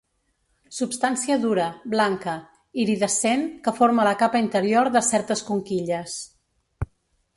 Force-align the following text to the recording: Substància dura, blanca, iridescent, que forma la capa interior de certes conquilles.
Substància 0.77 1.35
dura, 1.43 1.67
blanca, 1.95 2.33
iridescent, 2.85 3.45
que 3.67 3.75
forma 3.81 4.07
la 4.09 4.17
capa 4.25 4.43
interior 4.47 4.91
de 4.97 5.07
certes 5.13 5.45
conquilles. 5.51 6.17